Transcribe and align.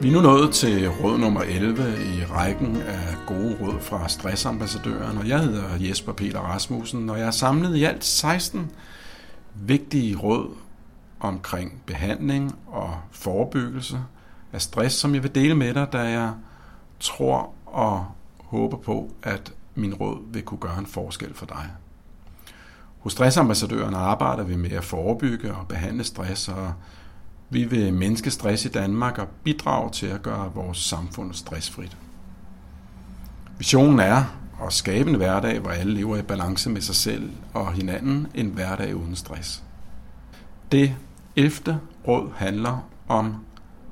Vi 0.00 0.08
er 0.08 0.12
nu 0.12 0.20
nået 0.20 0.54
til 0.54 0.88
råd 0.90 1.18
nummer 1.18 1.40
11 1.40 1.82
i 1.82 2.24
rækken 2.24 2.76
af 2.76 3.16
gode 3.26 3.56
råd 3.60 3.80
fra 3.80 4.08
stressambassadøren, 4.08 5.18
og 5.18 5.28
jeg 5.28 5.40
hedder 5.40 5.88
Jesper 5.88 6.12
Peter 6.12 6.40
Rasmussen, 6.40 7.10
og 7.10 7.18
jeg 7.18 7.26
har 7.26 7.30
samlet 7.30 7.76
i 7.76 7.84
alt 7.84 8.04
16 8.04 8.70
vigtige 9.54 10.16
råd 10.16 10.50
omkring 11.20 11.82
behandling 11.86 12.58
og 12.66 12.96
forebyggelse 13.10 13.98
af 14.52 14.62
stress, 14.62 14.96
som 14.96 15.14
jeg 15.14 15.22
vil 15.22 15.34
dele 15.34 15.54
med 15.54 15.74
dig, 15.74 15.92
da 15.92 15.98
jeg 15.98 16.32
tror 17.00 17.54
og 17.66 18.06
håber 18.38 18.76
på, 18.76 19.10
at 19.22 19.52
min 19.74 19.94
råd 19.94 20.18
vil 20.32 20.42
kunne 20.42 20.60
gøre 20.60 20.78
en 20.78 20.86
forskel 20.86 21.34
for 21.34 21.46
dig. 21.46 21.70
Hos 22.98 23.12
stressambassadøren 23.12 23.94
arbejder 23.94 24.44
vi 24.44 24.56
med 24.56 24.72
at 24.72 24.84
forebygge 24.84 25.54
og 25.54 25.68
behandle 25.68 26.04
stress, 26.04 26.48
og 26.48 26.72
vi 27.50 27.64
vil 27.64 27.94
mindske 27.94 28.30
stress 28.30 28.64
i 28.64 28.68
Danmark 28.68 29.18
og 29.18 29.28
bidrage 29.28 29.90
til 29.90 30.06
at 30.06 30.22
gøre 30.22 30.52
vores 30.54 30.78
samfund 30.78 31.34
stressfrit. 31.34 31.96
Visionen 33.58 34.00
er 34.00 34.24
at 34.66 34.72
skabe 34.72 35.10
en 35.10 35.16
hverdag, 35.16 35.58
hvor 35.58 35.70
alle 35.70 35.94
lever 35.94 36.16
i 36.16 36.22
balance 36.22 36.70
med 36.70 36.80
sig 36.80 36.94
selv 36.94 37.30
og 37.54 37.72
hinanden, 37.72 38.26
en 38.34 38.48
hverdag 38.48 38.96
uden 38.96 39.16
stress. 39.16 39.62
Det 40.72 40.96
11. 41.36 41.80
råd 42.08 42.30
handler 42.36 42.88
om 43.08 43.34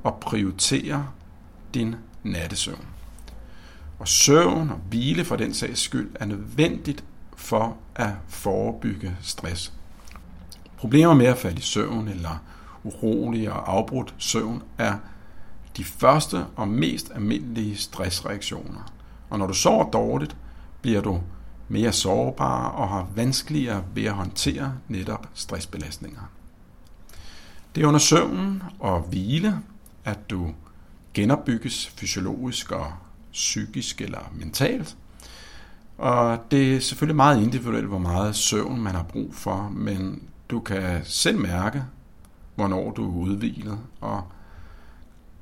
at 0.06 0.14
prioritere 0.14 1.06
din 1.74 1.96
nattesøvn. 2.22 2.84
Og 3.98 4.08
søvn 4.08 4.70
og 4.70 4.76
hvile 4.88 5.24
for 5.24 5.36
den 5.36 5.54
sags 5.54 5.80
skyld 5.80 6.10
er 6.14 6.24
nødvendigt 6.24 7.04
for 7.36 7.76
at 7.94 8.10
forebygge 8.28 9.16
stress. 9.22 9.72
Problemer 10.76 11.14
med 11.14 11.26
at 11.26 11.38
falde 11.38 11.58
i 11.58 11.62
søvn 11.62 12.08
eller 12.08 12.42
urolig 12.84 13.52
og 13.52 13.72
afbrudt 13.72 14.14
søvn 14.18 14.62
er 14.78 14.94
de 15.76 15.84
første 15.84 16.46
og 16.56 16.68
mest 16.68 17.10
almindelige 17.14 17.76
stressreaktioner. 17.76 18.92
Og 19.30 19.38
når 19.38 19.46
du 19.46 19.54
sover 19.54 19.90
dårligt, 19.90 20.36
bliver 20.82 21.00
du 21.00 21.20
mere 21.68 21.92
sårbar 21.92 22.68
og 22.68 22.88
har 22.88 23.08
vanskeligere 23.14 23.84
ved 23.94 24.04
at 24.04 24.12
håndtere 24.12 24.74
netop 24.88 25.28
stressbelastninger. 25.34 26.20
Det 27.74 27.82
er 27.82 27.86
under 27.86 28.00
søvnen 28.00 28.62
og 28.78 29.00
hvile, 29.00 29.58
at 30.04 30.30
du 30.30 30.54
genopbygges 31.14 31.86
fysiologisk 31.86 32.72
og 32.72 32.92
psykisk 33.32 34.00
eller 34.00 34.32
mentalt. 34.32 34.96
Og 35.98 36.38
det 36.50 36.76
er 36.76 36.80
selvfølgelig 36.80 37.16
meget 37.16 37.42
individuelt, 37.42 37.86
hvor 37.86 37.98
meget 37.98 38.36
søvn 38.36 38.80
man 38.80 38.94
har 38.94 39.02
brug 39.02 39.34
for, 39.34 39.72
men 39.74 40.22
du 40.50 40.60
kan 40.60 41.00
selv 41.04 41.38
mærke, 41.38 41.84
hvornår 42.54 42.90
du 42.90 43.04
er 43.04 43.14
udvilet. 43.14 43.78
Og 44.00 44.22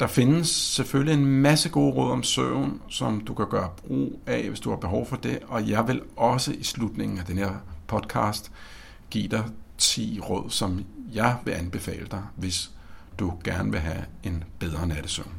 der 0.01 0.07
findes 0.07 0.49
selvfølgelig 0.49 1.15
en 1.15 1.27
masse 1.27 1.69
gode 1.69 1.95
råd 1.95 2.11
om 2.11 2.23
søvn, 2.23 2.81
som 2.89 3.21
du 3.21 3.35
kan 3.35 3.47
gøre 3.51 3.71
brug 3.77 4.21
af, 4.27 4.49
hvis 4.49 4.61
du 4.61 4.71
har 4.71 4.77
behov 4.77 5.07
for 5.07 5.17
det. 5.17 5.39
Og 5.49 5.69
jeg 5.69 5.89
vil 5.89 6.03
også 6.17 6.53
i 6.53 6.63
slutningen 6.63 7.19
af 7.19 7.25
den 7.25 7.39
her 7.39 7.51
podcast 7.87 8.53
give 9.11 9.29
dig 9.29 9.45
10 9.79 10.21
råd, 10.23 10.51
som 10.51 10.85
jeg 11.13 11.37
vil 11.45 11.53
anbefale 11.53 12.07
dig, 12.11 12.23
hvis 12.37 12.71
du 13.19 13.33
gerne 13.45 13.71
vil 13.71 13.81
have 13.81 14.05
en 14.23 14.45
bedre 14.59 14.87
nattesøvn. 14.87 15.33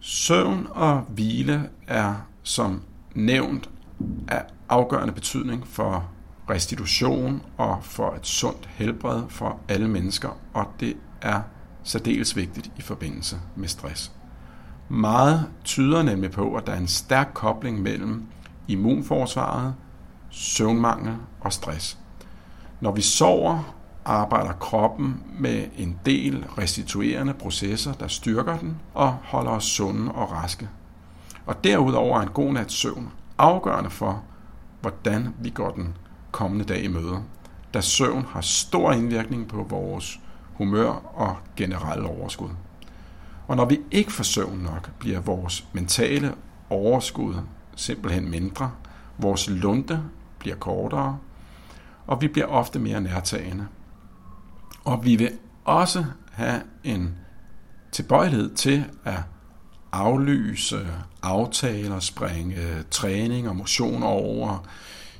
Søvn 0.00 0.66
og 0.70 1.00
hvile 1.00 1.70
er 1.86 2.14
som 2.42 2.82
nævnt 3.14 3.70
af 4.28 4.44
afgørende 4.68 5.14
betydning 5.14 5.66
for 5.66 6.10
restitution 6.50 7.42
og 7.56 7.78
for 7.82 8.14
et 8.14 8.26
sundt 8.26 8.68
helbred 8.72 9.22
for 9.28 9.60
alle 9.68 9.88
mennesker, 9.88 10.28
og 10.54 10.66
det 10.80 10.96
er 11.22 11.40
særdeles 11.82 12.36
vigtigt 12.36 12.70
i 12.76 12.82
forbindelse 12.82 13.36
med 13.56 13.68
stress. 13.68 14.12
Meget 14.88 15.46
tyder 15.64 16.02
nemlig 16.02 16.30
på, 16.30 16.54
at 16.54 16.66
der 16.66 16.72
er 16.72 16.78
en 16.78 16.88
stærk 16.88 17.30
kobling 17.34 17.82
mellem 17.82 18.26
immunforsvaret, 18.68 19.74
søvnmangel 20.30 21.16
og 21.40 21.52
stress. 21.52 21.98
Når 22.80 22.92
vi 22.92 23.02
sover, 23.02 23.74
arbejder 24.04 24.52
kroppen 24.52 25.22
med 25.38 25.64
en 25.76 25.98
del 26.06 26.44
restituerende 26.58 27.34
processer, 27.34 27.92
der 27.92 28.08
styrker 28.08 28.58
den 28.58 28.80
og 28.94 29.08
holder 29.08 29.50
os 29.50 29.64
sunde 29.64 30.12
og 30.12 30.32
raske. 30.32 30.68
Og 31.46 31.64
derudover 31.64 32.18
er 32.18 32.22
en 32.22 32.28
god 32.28 32.52
nats 32.52 32.74
søvn 32.74 33.10
afgørende 33.38 33.90
for, 33.90 34.22
hvordan 34.80 35.34
vi 35.38 35.50
går 35.50 35.70
den 35.70 35.96
kommende 36.30 36.64
dag 36.64 36.84
i 36.84 36.88
møde, 36.88 37.22
da 37.74 37.80
søvn 37.80 38.24
har 38.24 38.40
stor 38.40 38.92
indvirkning 38.92 39.48
på 39.48 39.62
vores 39.62 40.20
humør 40.54 40.90
og 41.14 41.36
generelle 41.56 42.08
overskud. 42.08 42.50
Og 43.48 43.56
når 43.56 43.64
vi 43.64 43.80
ikke 43.90 44.12
får 44.12 44.24
søvn 44.24 44.58
nok, 44.58 44.90
bliver 44.98 45.20
vores 45.20 45.66
mentale 45.72 46.34
overskud 46.70 47.34
simpelthen 47.76 48.30
mindre, 48.30 48.70
vores 49.18 49.50
lunte 49.50 50.00
bliver 50.38 50.56
kortere, 50.56 51.18
og 52.06 52.20
vi 52.20 52.28
bliver 52.28 52.46
ofte 52.46 52.78
mere 52.78 53.00
nærtagende. 53.00 53.66
Og 54.84 55.04
vi 55.04 55.16
vil 55.16 55.30
også 55.64 56.04
have 56.32 56.62
en 56.84 57.14
tilbøjelighed 57.92 58.54
til 58.54 58.84
at 59.04 59.20
aflyse 59.92 60.86
aftaler, 61.22 62.00
springe 62.00 62.56
træning 62.90 63.48
og 63.48 63.56
motion 63.56 64.02
over, 64.02 64.66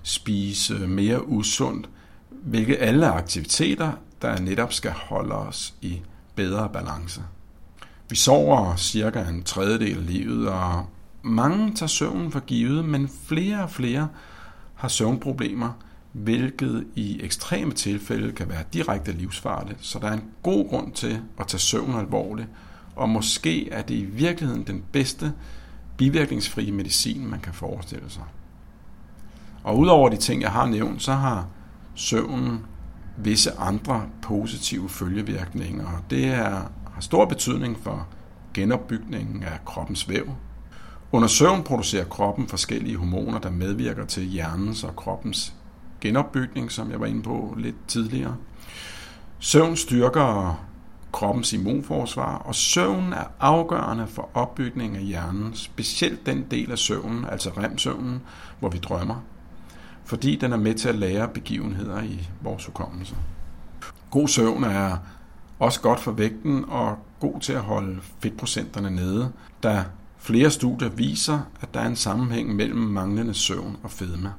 spise 0.09 0.75
mere 0.75 1.29
usundt, 1.29 1.89
hvilke 2.31 2.77
alle 2.79 3.07
aktiviteter, 3.07 3.93
der 4.23 4.41
netop 4.41 4.73
skal 4.73 4.91
holde 4.91 5.35
os 5.35 5.75
i 5.83 6.01
bedre 6.35 6.69
balance. 6.73 7.23
Vi 8.09 8.17
sover 8.17 8.77
cirka 8.77 9.23
en 9.23 9.43
tredjedel 9.43 9.99
af 9.99 10.07
livet, 10.07 10.49
og 10.49 10.87
mange 11.23 11.75
tager 11.75 11.89
søvnen 11.89 12.33
for 12.33 12.41
givet, 12.41 12.85
men 12.85 13.11
flere 13.27 13.63
og 13.63 13.71
flere 13.71 14.09
har 14.75 14.89
søvnproblemer, 14.89 15.73
hvilket 16.13 16.87
i 16.95 17.21
ekstreme 17.23 17.73
tilfælde 17.73 18.33
kan 18.33 18.49
være 18.49 18.65
direkte 18.73 19.13
livsfarligt. 19.13 19.79
Så 19.81 19.99
der 19.99 20.09
er 20.09 20.13
en 20.13 20.25
god 20.43 20.69
grund 20.69 20.93
til 20.93 21.21
at 21.41 21.47
tage 21.47 21.61
søvn 21.61 21.95
alvorligt, 21.95 22.49
og 22.97 23.09
måske 23.09 23.71
er 23.71 23.83
det 23.83 23.95
i 23.95 24.05
virkeligheden 24.05 24.67
den 24.67 24.85
bedste 24.93 25.33
bivirkningsfrie 25.97 26.73
medicin, 26.73 27.31
man 27.31 27.41
kan 27.41 27.55
forestille 27.55 28.11
sig. 28.11 28.25
Og 29.63 29.79
udover 29.79 30.09
de 30.09 30.17
ting, 30.17 30.43
jeg 30.43 30.51
har 30.51 30.67
nævnt, 30.67 31.03
så 31.03 31.13
har 31.13 31.47
søvnen 31.95 32.61
visse 33.17 33.53
andre 33.59 34.03
positive 34.23 34.89
følgevirkninger. 34.89 35.87
Og 35.87 36.11
det 36.11 36.27
er, 36.27 36.51
har 36.95 37.01
stor 37.01 37.25
betydning 37.25 37.79
for 37.83 38.07
genopbygningen 38.55 39.43
af 39.43 39.65
kroppens 39.65 40.09
væv. 40.09 40.27
Under 41.13 41.29
søvn 41.29 41.63
producerer 41.63 42.05
kroppen 42.05 42.49
forskellige 42.49 42.97
hormoner, 42.97 43.39
der 43.39 43.51
medvirker 43.51 44.07
til 44.07 44.23
hjernens 44.23 44.85
og 44.85 44.97
kroppens 44.97 45.55
genopbygning, 46.01 46.73
som 46.73 46.91
jeg 46.91 47.01
var 47.01 47.07
inde 47.07 47.23
på 47.23 47.55
lidt 47.59 47.87
tidligere. 47.89 48.37
Søvn 49.39 49.77
styrker 49.77 50.61
kroppens 51.13 51.53
immunforsvar, 51.53 52.37
og 52.37 52.55
søvn 52.55 53.13
er 53.13 53.25
afgørende 53.41 54.07
for 54.07 54.31
opbygningen 54.35 54.97
af 54.97 55.05
hjernen, 55.05 55.55
specielt 55.55 56.27
den 56.27 56.47
del 56.51 56.73
af 56.73 56.79
søvnen, 56.79 57.25
altså 57.25 57.51
REM-søvnen, 57.51 58.21
hvor 58.59 58.69
vi 58.69 58.79
drømmer 58.79 59.23
fordi 60.09 60.37
den 60.37 60.53
er 60.53 60.57
med 60.57 60.75
til 60.75 60.89
at 60.89 60.95
lære 60.95 61.29
begivenheder 61.29 62.03
i 62.03 62.29
vores 62.41 62.67
hukommelse. 62.67 63.17
God 64.11 64.29
søvn 64.29 64.65
er 64.65 64.97
også 65.59 65.81
godt 65.81 66.01
for 66.01 66.13
vægten 66.13 66.65
og 66.69 66.99
god 67.21 67.41
til 67.41 67.53
at 67.53 67.61
holde 67.61 68.01
fedtprocenterne 68.19 68.91
nede, 68.91 69.33
da 69.63 69.85
flere 70.19 70.51
studier 70.51 70.89
viser, 70.89 71.41
at 71.61 71.75
der 71.75 71.81
er 71.81 71.87
en 71.87 71.97
sammenhæng 71.97 72.57
mellem 72.57 72.81
manglende 72.81 73.35
søvn 73.35 73.77
og 73.83 73.91
fedme. 73.91 74.33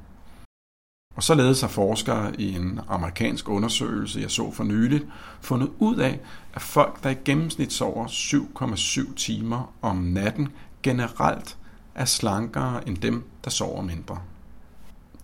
Og 1.16 1.22
således 1.22 1.60
har 1.60 1.68
forskere 1.68 2.40
i 2.40 2.54
en 2.56 2.80
amerikansk 2.88 3.48
undersøgelse, 3.48 4.20
jeg 4.20 4.30
så 4.30 4.50
for 4.50 4.64
nyligt, 4.64 5.06
fundet 5.40 5.70
ud 5.78 5.96
af, 5.96 6.20
at 6.54 6.62
folk, 6.62 7.02
der 7.02 7.10
i 7.10 7.16
gennemsnit 7.24 7.72
sover 7.72 8.06
7,7 8.06 9.14
timer 9.14 9.72
om 9.82 9.96
natten, 9.96 10.48
generelt 10.82 11.58
er 11.94 12.04
slankere 12.04 12.88
end 12.88 12.96
dem, 12.96 13.24
der 13.44 13.50
sover 13.50 13.82
mindre. 13.82 14.18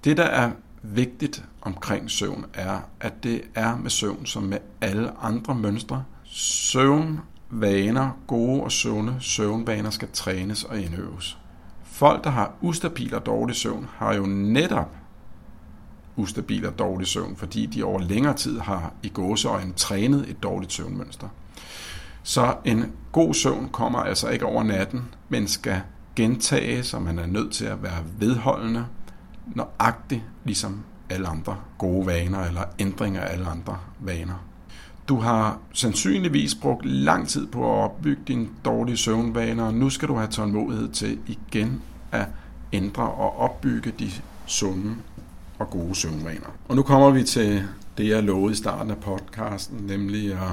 Det, 0.06 0.16
der 0.16 0.24
er 0.24 0.50
vigtigt 0.82 1.44
omkring 1.62 2.10
søvn, 2.10 2.46
er, 2.54 2.80
at 3.00 3.22
det 3.22 3.42
er 3.54 3.76
med 3.76 3.90
søvn 3.90 4.26
som 4.26 4.42
med 4.42 4.58
alle 4.80 5.10
andre 5.22 5.54
mønstre. 5.54 6.04
Søvnvaner, 6.24 8.10
gode 8.26 8.62
og 8.62 8.72
sunde 8.72 9.16
søvnvaner 9.20 9.90
skal 9.90 10.08
trænes 10.12 10.64
og 10.64 10.80
indøves. 10.80 11.38
Folk, 11.84 12.24
der 12.24 12.30
har 12.30 12.52
ustabil 12.60 13.14
og 13.14 13.26
dårlig 13.26 13.56
søvn, 13.56 13.88
har 13.96 14.14
jo 14.14 14.26
netop 14.26 14.96
ustabil 16.16 16.66
og 16.66 16.78
dårlig 16.78 17.06
søvn, 17.06 17.36
fordi 17.36 17.66
de 17.66 17.84
over 17.84 18.00
længere 18.00 18.34
tid 18.34 18.58
har 18.58 18.92
i 19.02 19.08
gåseøjne 19.08 19.72
trænet 19.72 20.30
et 20.30 20.42
dårligt 20.42 20.72
søvnmønster. 20.72 21.28
Så 22.22 22.54
en 22.64 22.92
god 23.12 23.34
søvn 23.34 23.68
kommer 23.68 23.98
altså 23.98 24.28
ikke 24.28 24.46
over 24.46 24.62
natten, 24.62 25.04
men 25.28 25.48
skal 25.48 25.80
gentages, 26.16 26.94
og 26.94 27.02
man 27.02 27.18
er 27.18 27.26
nødt 27.26 27.52
til 27.52 27.64
at 27.64 27.82
være 27.82 28.04
vedholdende 28.18 28.86
nøjagtigt 29.54 30.22
ligesom 30.44 30.82
alle 31.10 31.28
andre 31.28 31.56
gode 31.78 32.06
vaner 32.06 32.44
eller 32.44 32.62
ændringer 32.78 33.20
af 33.20 33.32
alle 33.32 33.46
andre 33.46 33.78
vaner. 34.00 34.44
Du 35.08 35.16
har 35.16 35.58
sandsynligvis 35.72 36.54
brugt 36.54 36.87
lang 36.87 37.28
tid 37.28 37.46
på 37.46 37.72
at 37.72 37.84
opbygge 37.84 38.22
dine 38.28 38.48
dårlige 38.64 38.96
søvnvaner, 38.96 39.64
og 39.64 39.75
nu 39.75 39.90
skal 39.90 40.08
du 40.08 40.14
have 40.14 40.28
tålmodighed 40.28 40.88
til 40.88 41.19
igen 41.26 41.82
at 42.12 42.28
ændre 42.72 43.02
og 43.02 43.38
opbygge 43.38 43.93
de 43.98 44.10
sunde 44.46 44.96
og 45.58 45.70
gode 45.70 45.94
søvnvaner. 45.94 46.46
Og 46.69 46.76
nu 46.76 46.82
kommer 46.82 47.10
vi 47.10 47.22
til 47.22 47.69
det, 47.99 48.08
jeg 48.08 48.22
lovede 48.22 48.52
i 48.52 48.56
starten 48.56 48.90
af 48.90 48.99
podcasten, 48.99 49.78
nemlig 49.78 50.32
at 50.32 50.52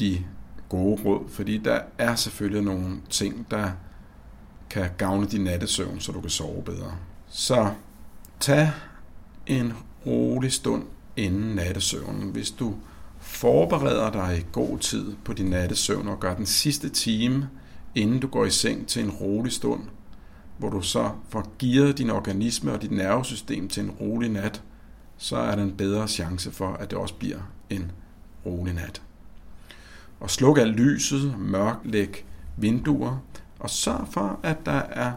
de 0.00 0.24
gode 0.68 1.02
råd, 1.04 1.28
fordi 1.28 1.58
der 1.58 1.80
er 1.98 2.14
selvfølgelig 2.14 2.64
nogle 2.64 3.00
ting, 3.10 3.46
der 3.50 3.70
kan 4.70 4.90
gavne 4.98 5.26
din 5.26 5.44
nattesøvn, 5.44 6.00
så 6.00 6.12
du 6.12 6.20
kan 6.20 6.30
sove 6.30 6.62
bedre. 6.62 6.92
Så 7.28 7.70
tag 8.40 8.72
en 9.46 9.72
rolig 10.06 10.52
stund 10.52 10.84
inden 11.16 11.54
nattesøvnen. 11.54 12.30
Hvis 12.30 12.50
du 12.50 12.74
forbereder 13.20 14.10
dig 14.10 14.38
i 14.38 14.46
god 14.52 14.78
tid 14.78 15.14
på 15.24 15.32
din 15.32 15.50
nattesøvn 15.50 16.08
og 16.08 16.20
gør 16.20 16.34
den 16.34 16.46
sidste 16.46 16.88
time, 16.88 17.48
inden 17.94 18.20
du 18.20 18.26
går 18.26 18.44
i 18.44 18.50
seng 18.50 18.86
til 18.86 19.04
en 19.04 19.10
rolig 19.10 19.52
stund, 19.52 19.80
hvor 20.58 20.70
du 20.70 20.80
så 20.80 21.10
får 21.28 21.52
gearet 21.58 21.98
din 21.98 22.10
organisme 22.10 22.72
og 22.72 22.82
dit 22.82 22.90
nervesystem 22.90 23.68
til 23.68 23.82
en 23.82 23.90
rolig 23.90 24.30
nat, 24.30 24.62
så 25.16 25.36
er 25.36 25.56
der 25.56 25.62
en 25.62 25.76
bedre 25.76 26.08
chance 26.08 26.52
for, 26.52 26.72
at 26.72 26.90
det 26.90 26.98
også 26.98 27.14
bliver 27.14 27.38
en 27.70 27.92
rolig 28.46 28.74
nat. 28.74 29.02
Og 30.20 30.30
sluk 30.30 30.58
alt 30.58 30.76
lyset, 30.76 31.38
mørklæg 31.38 32.26
vinduer, 32.56 33.18
og 33.58 33.70
sørg 33.70 34.08
for, 34.10 34.40
at 34.42 34.66
der 34.66 34.72
er 34.72 35.12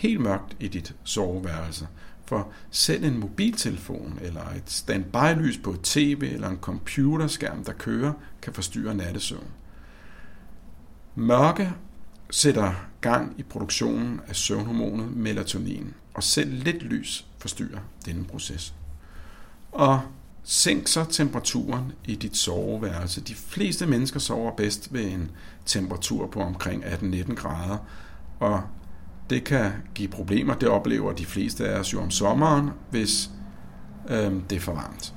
helt 0.00 0.20
mørkt 0.20 0.56
i 0.60 0.68
dit 0.68 0.94
soveværelse. 1.04 1.88
For 2.24 2.52
selv 2.70 3.04
en 3.04 3.18
mobiltelefon 3.18 4.18
eller 4.22 4.50
et 4.50 4.70
standby-lys 4.70 5.58
på 5.58 5.70
et 5.70 5.80
tv 5.82 6.30
eller 6.32 6.48
en 6.48 6.56
computerskærm, 6.56 7.64
der 7.64 7.72
kører, 7.72 8.12
kan 8.42 8.52
forstyrre 8.52 8.94
nattesøvn. 8.94 9.46
Mørke 11.14 11.72
sætter 12.30 12.72
gang 13.00 13.34
i 13.38 13.42
produktionen 13.42 14.20
af 14.28 14.36
søvnhormonet 14.36 15.16
melatonin, 15.16 15.94
og 16.14 16.22
selv 16.22 16.52
lidt 16.52 16.82
lys 16.82 17.26
forstyrrer 17.38 17.80
denne 18.06 18.24
proces. 18.24 18.74
Og 19.72 20.00
sænk 20.44 20.88
så 20.88 21.04
temperaturen 21.04 21.92
i 22.04 22.14
dit 22.14 22.36
soveværelse. 22.36 23.20
De 23.20 23.34
fleste 23.34 23.86
mennesker 23.86 24.20
sover 24.20 24.56
bedst 24.56 24.92
ved 24.92 25.04
en 25.04 25.30
temperatur 25.66 26.26
på 26.26 26.40
omkring 26.40 26.84
18-19 26.84 27.34
grader, 27.34 27.78
og 28.40 28.62
det 29.30 29.44
kan 29.44 29.70
give 29.94 30.08
problemer. 30.08 30.54
Det 30.54 30.68
oplever 30.68 31.12
de 31.12 31.26
fleste 31.26 31.68
af 31.68 31.78
os 31.78 31.92
jo 31.92 32.02
om 32.02 32.10
sommeren, 32.10 32.70
hvis 32.90 33.30
øh, 34.08 34.32
det 34.50 34.56
er 34.56 34.60
for 34.60 34.72
varmt. 34.72 35.14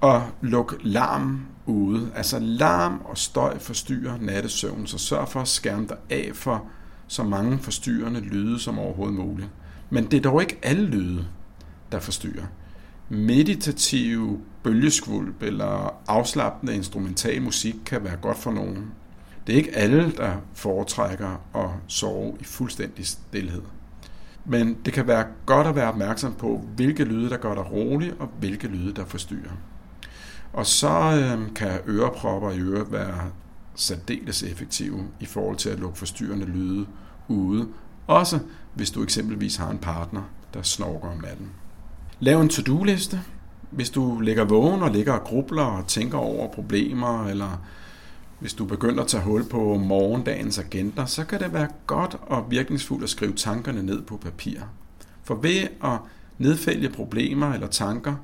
Og 0.00 0.22
luk 0.40 0.76
larm 0.82 1.46
ude. 1.66 2.10
Altså 2.14 2.38
larm 2.38 3.00
og 3.04 3.18
støj 3.18 3.58
forstyrrer 3.58 4.18
nattesøvnen, 4.20 4.86
så 4.86 4.98
sørg 4.98 5.28
for 5.28 5.40
at 5.40 5.48
skærme 5.48 5.86
dig 5.88 5.96
af 6.10 6.30
for 6.34 6.64
så 7.06 7.22
mange 7.22 7.58
forstyrrende 7.58 8.20
lyde 8.20 8.58
som 8.58 8.78
overhovedet 8.78 9.16
muligt. 9.16 9.48
Men 9.90 10.04
det 10.04 10.16
er 10.16 10.20
dog 10.20 10.40
ikke 10.40 10.58
alle 10.62 10.86
lyde, 10.86 11.26
der 11.92 12.00
forstyrrer. 12.00 12.46
Meditativ 13.08 14.40
bølgeskvulp 14.62 15.42
eller 15.42 15.94
afslappende 16.08 16.74
instrumental 16.74 17.42
musik 17.42 17.74
kan 17.86 18.04
være 18.04 18.16
godt 18.16 18.38
for 18.38 18.50
nogen. 18.50 18.92
Det 19.50 19.56
er 19.56 19.58
ikke 19.58 19.76
alle, 19.76 20.12
der 20.16 20.32
foretrækker 20.54 21.40
at 21.54 21.70
sove 21.86 22.36
i 22.40 22.44
fuldstændig 22.44 23.06
stillhed. 23.06 23.62
Men 24.44 24.76
det 24.84 24.92
kan 24.92 25.06
være 25.06 25.26
godt 25.46 25.66
at 25.66 25.76
være 25.76 25.88
opmærksom 25.88 26.34
på, 26.34 26.64
hvilke 26.76 27.04
lyde, 27.04 27.30
der 27.30 27.36
gør 27.36 27.54
dig 27.54 27.72
rolig, 27.72 28.12
og 28.18 28.28
hvilke 28.38 28.68
lyde, 28.68 28.94
der 28.94 29.04
forstyrrer. 29.04 29.50
Og 30.52 30.66
så 30.66 30.88
øh, 30.88 31.54
kan 31.54 31.80
ørepropper 31.88 32.50
i 32.50 32.60
øret 32.60 32.92
være 32.92 33.30
særdeles 33.74 34.42
effektive 34.42 35.04
i 35.20 35.26
forhold 35.26 35.56
til 35.56 35.68
at 35.70 35.78
lukke 35.78 35.98
forstyrrende 35.98 36.46
lyde 36.46 36.86
ude. 37.28 37.68
Også 38.06 38.38
hvis 38.74 38.90
du 38.90 39.02
eksempelvis 39.02 39.56
har 39.56 39.70
en 39.70 39.78
partner, 39.78 40.22
der 40.54 40.62
snorker 40.62 41.08
om 41.08 41.18
natten. 41.18 41.48
Lav 42.20 42.40
en 42.40 42.48
to-do-liste. 42.48 43.20
Hvis 43.70 43.90
du 43.90 44.20
ligger 44.20 44.44
vågen 44.44 44.82
og 44.82 44.90
ligger 44.90 45.12
og 45.12 45.24
grubler 45.24 45.64
og 45.64 45.86
tænker 45.86 46.18
over 46.18 46.48
problemer, 46.52 47.26
eller 47.26 47.60
hvis 48.40 48.54
du 48.54 48.64
begynder 48.64 49.02
at 49.02 49.08
tage 49.08 49.22
hul 49.22 49.48
på 49.48 49.74
morgendagens 49.74 50.58
agenda, 50.58 51.06
så 51.06 51.24
kan 51.24 51.40
det 51.40 51.52
være 51.52 51.68
godt 51.86 52.16
og 52.20 52.50
virkningsfuldt 52.50 53.04
at 53.04 53.10
skrive 53.10 53.32
tankerne 53.32 53.82
ned 53.82 54.02
på 54.02 54.16
papir. 54.16 54.60
For 55.24 55.34
ved 55.34 55.68
at 55.84 55.98
nedfælde 56.38 56.88
problemer 56.88 57.52
eller 57.52 57.66
tanker, 57.66 58.14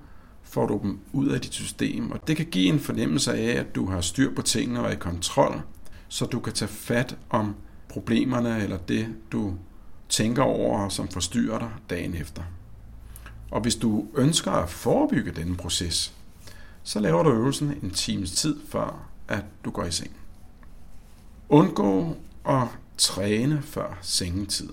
får 0.42 0.66
du 0.66 0.80
dem 0.82 0.98
ud 1.12 1.28
af 1.28 1.40
dit 1.40 1.54
system, 1.54 2.10
og 2.10 2.28
det 2.28 2.36
kan 2.36 2.46
give 2.46 2.68
en 2.68 2.80
fornemmelse 2.80 3.34
af, 3.34 3.60
at 3.60 3.74
du 3.74 3.90
har 3.90 4.00
styr 4.00 4.34
på 4.34 4.42
tingene 4.42 4.80
og 4.80 4.86
er 4.86 4.92
i 4.92 4.96
kontrol, 4.96 5.60
så 6.08 6.26
du 6.26 6.40
kan 6.40 6.52
tage 6.52 6.68
fat 6.68 7.16
om 7.30 7.54
problemerne 7.88 8.62
eller 8.62 8.76
det, 8.76 9.06
du 9.32 9.54
tænker 10.08 10.42
over, 10.42 10.88
som 10.88 11.08
forstyrrer 11.08 11.58
dig 11.58 11.70
dagen 11.90 12.14
efter. 12.14 12.42
Og 13.50 13.60
hvis 13.60 13.76
du 13.76 14.06
ønsker 14.14 14.50
at 14.50 14.70
forebygge 14.70 15.32
denne 15.32 15.56
proces, 15.56 16.12
så 16.82 17.00
laver 17.00 17.22
du 17.22 17.30
øvelsen 17.30 17.74
en 17.82 17.90
times 17.90 18.32
tid 18.32 18.56
før, 18.68 19.08
at 19.28 19.44
du 19.64 19.70
går 19.70 19.84
i 19.84 19.90
seng. 19.90 20.10
Undgå 21.48 22.16
at 22.48 22.68
træne 22.98 23.62
før 23.62 23.98
sengetid. 24.02 24.68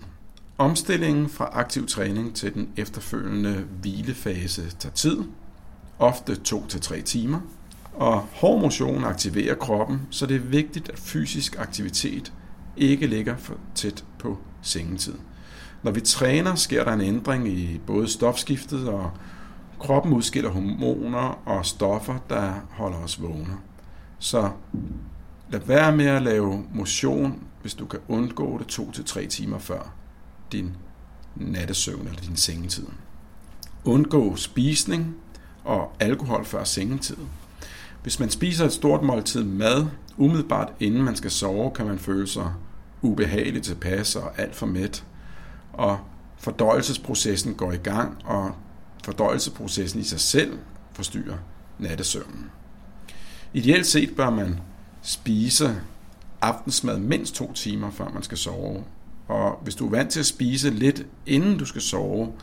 Omstillingen 0.57 1.29
fra 1.29 1.49
aktiv 1.53 1.87
træning 1.87 2.35
til 2.35 2.53
den 2.53 2.69
efterfølgende 2.77 3.53
hvilefase 3.53 4.69
tager 4.79 4.93
tid, 4.93 5.17
ofte 5.99 6.37
2-3 6.47 7.01
timer, 7.01 7.39
og 7.93 8.19
hård 8.19 8.61
motion 8.61 9.03
aktiverer 9.03 9.55
kroppen, 9.55 10.01
så 10.09 10.25
det 10.25 10.35
er 10.35 10.39
vigtigt, 10.39 10.89
at 10.89 10.99
fysisk 10.99 11.55
aktivitet 11.59 12.33
ikke 12.77 13.07
ligger 13.07 13.37
for 13.37 13.57
tæt 13.75 14.03
på 14.19 14.37
sengetid. 14.61 15.15
Når 15.83 15.91
vi 15.91 16.01
træner, 16.01 16.55
sker 16.55 16.83
der 16.83 16.93
en 16.93 17.01
ændring 17.01 17.47
i 17.47 17.81
både 17.87 18.07
stofskiftet, 18.07 18.87
og 18.87 19.11
kroppen 19.79 20.13
udskiller 20.13 20.49
hormoner 20.49 21.41
og 21.45 21.65
stoffer, 21.65 22.17
der 22.29 22.53
holder 22.69 22.97
os 22.97 23.21
vågne. 23.21 23.57
Så 24.23 24.51
lad 25.49 25.59
være 25.59 25.95
med 25.97 26.05
at 26.05 26.21
lave 26.21 26.65
motion, 26.73 27.43
hvis 27.61 27.73
du 27.73 27.85
kan 27.85 27.99
undgå 28.07 28.57
det 28.57 28.79
2-3 28.79 29.27
timer 29.27 29.59
før 29.59 29.93
din 30.51 30.71
nattesøvn 31.35 32.07
eller 32.07 32.21
din 32.21 32.35
sengetid. 32.35 32.87
Undgå 33.85 34.35
spisning 34.35 35.15
og 35.63 35.91
alkohol 35.99 36.45
før 36.45 36.63
sengetid. 36.63 37.17
Hvis 38.03 38.19
man 38.19 38.29
spiser 38.29 38.65
et 38.65 38.73
stort 38.73 39.03
måltid 39.03 39.43
mad, 39.43 39.85
umiddelbart 40.17 40.73
inden 40.79 41.03
man 41.03 41.15
skal 41.15 41.31
sove, 41.31 41.71
kan 41.71 41.85
man 41.85 41.99
føle 41.99 42.27
sig 42.27 42.53
ubehageligt 43.01 43.65
tilpas 43.65 44.15
og 44.15 44.39
alt 44.39 44.55
for 44.55 44.65
mæt. 44.65 45.05
Og 45.73 45.99
fordøjelsesprocessen 46.37 47.55
går 47.55 47.71
i 47.71 47.77
gang, 47.77 48.17
og 48.25 48.51
fordøjelsesprocessen 49.05 49.99
i 49.99 50.03
sig 50.03 50.19
selv 50.19 50.59
forstyrrer 50.91 51.37
nattesøvnen. 51.79 52.49
Ideelt 53.53 53.87
set 53.87 54.15
bør 54.15 54.29
man 54.29 54.59
spise 55.01 55.81
aftensmad 56.41 56.99
mindst 56.99 57.35
to 57.35 57.53
timer, 57.53 57.91
før 57.91 58.09
man 58.13 58.23
skal 58.23 58.37
sove. 58.37 58.83
Og 59.27 59.59
hvis 59.63 59.75
du 59.75 59.85
er 59.85 59.89
vant 59.89 60.11
til 60.11 60.19
at 60.19 60.25
spise 60.25 60.69
lidt 60.69 61.05
inden 61.25 61.57
du 61.57 61.65
skal 61.65 61.81
sove, 61.81 62.33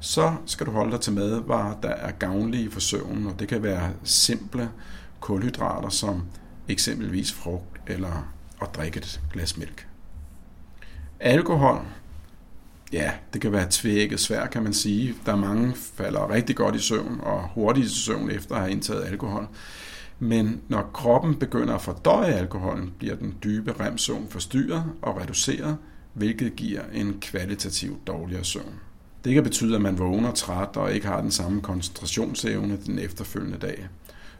så 0.00 0.34
skal 0.46 0.66
du 0.66 0.70
holde 0.70 0.92
dig 0.92 1.00
til 1.00 1.12
madvarer, 1.12 1.80
der 1.80 1.88
er 1.88 2.10
gavnlige 2.10 2.70
for 2.70 2.80
søvnen, 2.80 3.26
og 3.26 3.40
det 3.40 3.48
kan 3.48 3.62
være 3.62 3.92
simple 4.04 4.70
kulhydrater 5.20 5.88
som 5.88 6.22
eksempelvis 6.68 7.32
frugt 7.32 7.80
eller 7.86 8.32
at 8.62 8.68
drikke 8.74 8.98
et 8.98 9.20
glas 9.32 9.56
mælk. 9.56 9.86
Alkohol, 11.20 11.86
ja, 12.92 13.12
det 13.32 13.40
kan 13.40 13.52
være 13.52 13.66
tvækket 13.70 14.20
svært, 14.20 14.50
kan 14.50 14.62
man 14.62 14.74
sige. 14.74 15.14
Der 15.26 15.32
er 15.32 15.36
mange, 15.36 15.74
falder 15.74 16.30
rigtig 16.30 16.56
godt 16.56 16.74
i 16.74 16.78
søvn 16.78 17.20
og 17.22 17.48
hurtigt 17.54 17.86
i 17.86 18.04
søvn 18.04 18.30
efter 18.30 18.54
at 18.54 18.60
have 18.60 18.72
indtaget 18.72 19.04
alkohol. 19.04 19.48
Men 20.22 20.60
når 20.68 20.90
kroppen 20.94 21.34
begynder 21.34 21.74
at 21.74 21.80
fordøje 21.80 22.32
alkoholen, 22.32 22.92
bliver 22.98 23.16
den 23.16 23.34
dybe 23.44 23.74
remsøvn 23.80 24.26
forstyrret 24.28 24.84
og 25.02 25.20
reduceret, 25.20 25.76
hvilket 26.12 26.56
giver 26.56 26.82
en 26.92 27.18
kvalitativt 27.20 28.06
dårligere 28.06 28.44
søvn. 28.44 28.74
Det 29.24 29.34
kan 29.34 29.42
betyde, 29.42 29.74
at 29.74 29.82
man 29.82 29.98
vågner 29.98 30.32
træt 30.32 30.76
og 30.76 30.92
ikke 30.92 31.06
har 31.06 31.20
den 31.20 31.30
samme 31.30 31.60
koncentrationsevne 31.60 32.78
den 32.86 32.98
efterfølgende 32.98 33.58
dag. 33.58 33.88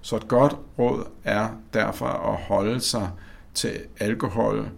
Så 0.01 0.17
et 0.17 0.29
godt 0.29 0.57
råd 0.79 1.05
er 1.25 1.49
derfor 1.75 2.07
at 2.07 2.37
holde 2.37 2.81
sig 2.81 3.11
til 3.55 3.73
alkohol 3.99 4.69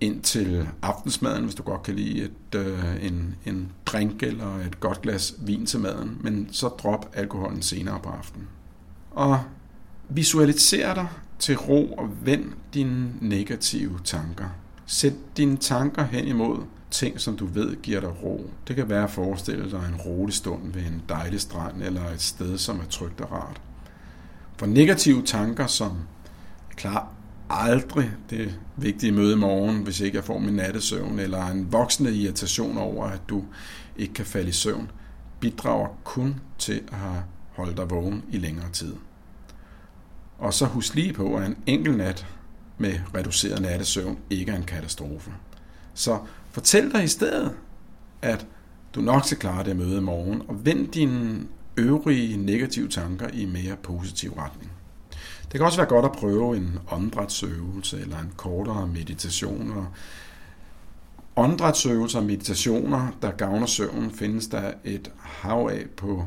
indtil 0.00 0.68
aftensmaden, 0.82 1.44
hvis 1.44 1.54
du 1.54 1.62
godt 1.62 1.82
kan 1.82 1.94
lide 1.94 2.22
et, 2.22 2.54
øh, 2.54 3.06
en, 3.06 3.34
en 3.46 3.72
drink 3.86 4.22
eller 4.22 4.56
et 4.66 4.80
godt 4.80 5.02
glas 5.02 5.34
vin 5.38 5.66
til 5.66 5.80
maden, 5.80 6.18
men 6.20 6.48
så 6.52 6.68
drop 6.68 7.10
alkoholen 7.14 7.62
senere 7.62 8.00
på 8.02 8.08
aftenen. 8.08 8.48
Og 9.10 9.40
visualiser 10.16 10.94
dig 10.94 11.08
til 11.38 11.56
ro 11.56 11.94
og 11.98 12.08
vend 12.26 12.44
dine 12.74 13.12
negative 13.20 14.00
tanker. 14.04 14.48
Sæt 14.86 15.12
dine 15.36 15.56
tanker 15.56 16.04
hen 16.04 16.26
imod 16.26 16.58
ting, 16.90 17.20
som 17.20 17.36
du 17.36 17.46
ved 17.46 17.82
giver 17.82 18.00
dig 18.00 18.22
ro. 18.22 18.50
Det 18.68 18.76
kan 18.76 18.88
være 18.88 19.04
at 19.04 19.10
forestille 19.10 19.70
dig 19.70 19.82
en 19.88 20.00
rolig 20.00 20.34
stund 20.34 20.72
ved 20.72 20.82
en 20.82 21.02
dejlig 21.08 21.40
strand 21.40 21.82
eller 21.82 22.08
et 22.08 22.22
sted, 22.22 22.58
som 22.58 22.80
er 22.80 22.84
trygt 22.90 23.20
og 23.20 23.32
rart. 23.32 23.60
For 24.56 24.66
negative 24.66 25.22
tanker 25.22 25.66
som 25.66 25.90
Jeg 26.68 26.76
klarer 26.76 27.14
aldrig 27.50 28.10
det 28.30 28.58
vigtige 28.76 29.12
møde 29.12 29.32
i 29.32 29.36
morgen, 29.36 29.82
hvis 29.82 30.00
ikke 30.00 30.16
jeg 30.16 30.24
får 30.24 30.38
min 30.38 30.54
nattesøvn, 30.54 31.18
eller 31.18 31.46
en 31.46 31.72
voksende 31.72 32.14
irritation 32.14 32.78
over, 32.78 33.06
at 33.06 33.20
du 33.28 33.44
ikke 33.96 34.14
kan 34.14 34.26
falde 34.26 34.48
i 34.48 34.52
søvn, 34.52 34.90
bidrager 35.40 35.88
kun 36.04 36.40
til 36.58 36.80
at 36.92 37.22
holde 37.50 37.76
dig 37.76 37.90
vågen 37.90 38.22
i 38.30 38.38
længere 38.38 38.70
tid. 38.72 38.94
Og 40.42 40.54
så 40.54 40.66
husk 40.66 40.94
lige 40.94 41.12
på, 41.12 41.36
at 41.36 41.46
en 41.46 41.56
enkelt 41.66 41.96
nat 41.96 42.26
med 42.78 42.94
reduceret 43.14 43.62
nattesøvn 43.62 44.18
ikke 44.30 44.52
er 44.52 44.56
en 44.56 44.62
katastrofe. 44.62 45.30
Så 45.94 46.18
fortæl 46.50 46.92
dig 46.92 47.04
i 47.04 47.08
stedet, 47.08 47.52
at 48.22 48.46
du 48.94 49.00
nok 49.00 49.24
skal 49.24 49.38
klare 49.38 49.64
det 49.64 49.76
møde 49.76 49.98
i 49.98 50.00
morgen, 50.00 50.42
og 50.48 50.64
vend 50.64 50.88
dine 50.88 51.46
øvrige 51.76 52.36
negative 52.36 52.88
tanker 52.88 53.28
i 53.28 53.44
mere 53.44 53.76
positiv 53.82 54.32
retning. 54.32 54.72
Det 55.42 55.52
kan 55.52 55.62
også 55.62 55.78
være 55.78 55.88
godt 55.88 56.04
at 56.04 56.12
prøve 56.12 56.56
en 56.56 56.78
åndedrætsøvelse 56.90 58.00
eller 58.00 58.18
en 58.18 58.32
kortere 58.36 58.86
meditation. 58.86 59.72
Og 59.72 59.86
åndedrætsøvelser 61.36 62.18
og 62.18 62.26
meditationer, 62.26 63.08
der 63.22 63.30
gavner 63.30 63.66
søvnen, 63.66 64.10
findes 64.10 64.46
der 64.46 64.72
et 64.84 65.10
hav 65.18 65.68
af 65.72 65.86
på 65.96 66.26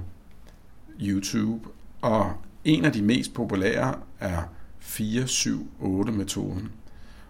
YouTube. 1.02 1.68
Og 2.02 2.34
en 2.66 2.86
af 2.86 2.94
de 2.94 3.02
mest 3.02 3.34
populære 3.34 3.96
er 4.20 4.42
4-7-8-metoden. 4.82 6.72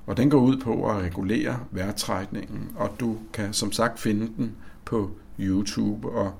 Og 0.05 0.17
den 0.17 0.29
går 0.29 0.39
ud 0.39 0.57
på 0.57 0.89
at 0.89 0.97
regulere 0.97 1.59
vejrtrækningen, 1.71 2.71
og 2.75 2.91
du 2.99 3.17
kan 3.33 3.53
som 3.53 3.71
sagt 3.71 3.99
finde 3.99 4.27
den 4.37 4.55
på 4.85 5.11
YouTube, 5.39 6.09
og 6.09 6.33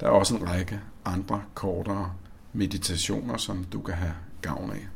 der 0.00 0.06
er 0.06 0.10
også 0.10 0.36
en 0.36 0.48
række 0.48 0.80
andre 1.04 1.42
kortere 1.54 2.12
meditationer, 2.52 3.36
som 3.36 3.64
du 3.64 3.80
kan 3.80 3.94
have 3.94 4.14
gavn 4.42 4.70
af. 4.70 4.88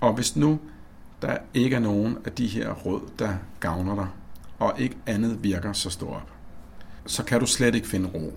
Og 0.00 0.14
hvis 0.14 0.36
nu 0.36 0.58
der 1.22 1.36
ikke 1.54 1.76
er 1.76 1.80
nogen 1.80 2.18
af 2.24 2.32
de 2.32 2.46
her 2.46 2.72
råd, 2.72 3.00
der 3.18 3.34
gavner 3.60 3.94
dig, 3.94 4.06
og 4.58 4.74
ikke 4.78 4.96
andet 5.06 5.44
virker 5.44 5.72
så 5.72 5.90
stå 5.90 6.08
op, 6.08 6.32
så 7.06 7.24
kan 7.24 7.40
du 7.40 7.46
slet 7.46 7.74
ikke 7.74 7.88
finde 7.88 8.08
ro. 8.08 8.32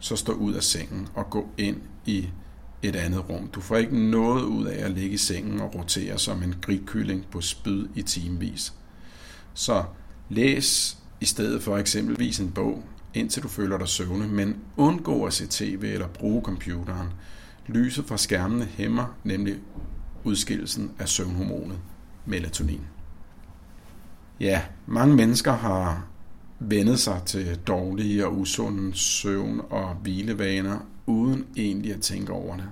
Så 0.00 0.16
stå 0.16 0.32
ud 0.32 0.54
af 0.54 0.62
sengen 0.62 1.08
og 1.14 1.30
gå 1.30 1.48
ind 1.58 1.76
i 2.06 2.28
et 2.82 2.96
andet 2.96 3.28
rum. 3.28 3.48
Du 3.48 3.60
får 3.60 3.76
ikke 3.76 4.10
noget 4.10 4.42
ud 4.42 4.66
af 4.66 4.84
at 4.84 4.90
ligge 4.90 5.10
i 5.10 5.16
sengen 5.16 5.60
og 5.60 5.74
rotere 5.74 6.18
som 6.18 6.42
en 6.42 6.54
grigkylling 6.60 7.26
på 7.30 7.40
spyd 7.40 7.88
i 7.94 8.02
timevis. 8.02 8.72
Så 9.54 9.84
læs 10.28 10.98
i 11.20 11.24
stedet 11.24 11.62
for 11.62 11.76
eksempelvis 11.76 12.38
en 12.38 12.50
bog, 12.50 12.84
indtil 13.14 13.42
du 13.42 13.48
føler 13.48 13.78
dig 13.78 13.88
søvne, 13.88 14.28
men 14.28 14.56
undgå 14.76 15.24
at 15.24 15.32
se 15.32 15.46
tv 15.46 15.84
eller 15.84 16.08
bruge 16.08 16.42
computeren. 16.42 17.08
Lyset 17.66 18.04
fra 18.04 18.16
skærmene 18.16 18.64
hæmmer 18.64 19.16
nemlig 19.24 19.56
udskillelsen 20.24 20.90
af 20.98 21.08
søvnhormonet 21.08 21.78
melatonin. 22.26 22.80
Ja, 24.40 24.62
mange 24.86 25.16
mennesker 25.16 25.52
har 25.52 26.06
vendet 26.60 27.00
sig 27.00 27.22
til 27.26 27.58
dårlige 27.66 28.26
og 28.26 28.38
usunde 28.38 28.94
søvn- 28.94 29.62
og 29.70 29.94
hvilevaner, 29.94 30.78
uden 31.06 31.46
egentlig 31.56 31.94
at 31.94 32.00
tænke 32.00 32.32
over 32.32 32.56
det. 32.56 32.68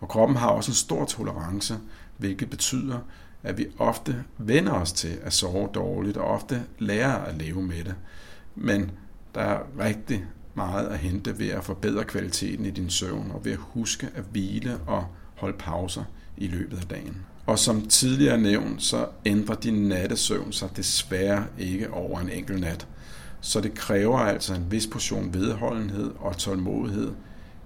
Og 0.00 0.08
kroppen 0.08 0.36
har 0.36 0.48
også 0.48 0.70
en 0.70 0.74
stor 0.74 1.04
tolerance, 1.04 1.78
hvilket 2.16 2.50
betyder, 2.50 2.98
at 3.42 3.58
vi 3.58 3.66
ofte 3.78 4.24
vender 4.38 4.72
os 4.72 4.92
til 4.92 5.18
at 5.22 5.32
sove 5.32 5.68
dårligt, 5.74 6.16
og 6.16 6.24
ofte 6.24 6.62
lærer 6.78 7.16
at 7.16 7.34
leve 7.34 7.62
med 7.62 7.84
det. 7.84 7.94
Men 8.54 8.90
der 9.34 9.40
er 9.40 9.60
rigtig 9.78 10.24
meget 10.54 10.86
at 10.86 10.98
hente 10.98 11.38
ved 11.38 11.48
at 11.48 11.64
forbedre 11.64 12.04
kvaliteten 12.04 12.66
i 12.66 12.70
din 12.70 12.90
søvn, 12.90 13.30
og 13.30 13.44
ved 13.44 13.52
at 13.52 13.58
huske 13.58 14.08
at 14.14 14.24
hvile 14.32 14.78
og 14.86 15.06
holde 15.34 15.58
pauser 15.58 16.04
i 16.36 16.46
løbet 16.46 16.76
af 16.76 16.84
dagen. 16.84 17.16
Og 17.46 17.58
som 17.58 17.86
tidligere 17.86 18.38
nævnt, 18.38 18.82
så 18.82 19.06
ændrer 19.26 19.54
din 19.54 19.88
nattesøvn 19.88 20.52
sig 20.52 20.68
desværre 20.76 21.46
ikke 21.58 21.90
over 21.92 22.20
en 22.20 22.30
enkelt 22.30 22.60
nat. 22.60 22.86
Så 23.40 23.60
det 23.60 23.74
kræver 23.74 24.18
altså 24.18 24.54
en 24.54 24.70
vis 24.70 24.86
portion 24.86 25.34
vedholdenhed 25.34 26.12
og 26.18 26.38
tålmodighed 26.38 27.12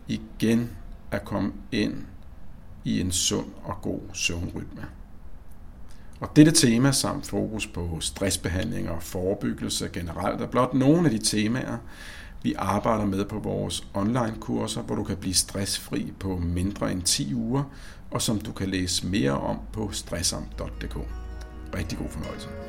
igen 0.08 0.70
at 1.10 1.24
komme 1.24 1.52
ind 1.72 1.94
i 2.84 3.00
en 3.00 3.12
sund 3.12 3.46
og 3.64 3.82
god 3.82 4.00
søvnrytme. 4.12 4.84
Og 6.20 6.36
dette 6.36 6.52
tema 6.52 6.92
samt 6.92 7.26
fokus 7.26 7.66
på 7.66 7.98
stressbehandling 8.00 8.90
og 8.90 9.02
forebyggelse 9.02 9.88
generelt 9.92 10.40
er 10.40 10.46
blot 10.46 10.74
nogle 10.74 11.04
af 11.04 11.10
de 11.10 11.18
temaer, 11.18 11.76
vi 12.42 12.54
arbejder 12.58 13.06
med 13.06 13.24
på 13.24 13.38
vores 13.38 13.86
online-kurser, 13.94 14.82
hvor 14.82 14.94
du 14.94 15.04
kan 15.04 15.16
blive 15.16 15.34
stressfri 15.34 16.12
på 16.20 16.36
mindre 16.36 16.92
end 16.92 17.02
10 17.02 17.34
uger, 17.34 17.62
og 18.10 18.22
som 18.22 18.40
du 18.40 18.52
kan 18.52 18.68
læse 18.68 19.06
mere 19.06 19.32
om 19.32 19.58
på 19.72 19.90
stressom.dk. 19.92 20.96
Rigtig 21.74 21.98
god 21.98 22.08
fornøjelse. 22.08 22.67